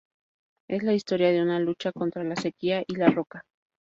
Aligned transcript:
Es 0.67 0.81
la 0.81 0.93
historia 0.95 1.29
de 1.29 1.43
una 1.43 1.59
lucha 1.59 1.91
contra 1.91 2.23
la 2.23 2.35
sequía 2.35 2.83
y 2.87 2.95
la 2.95 3.09
roca". 3.11 3.43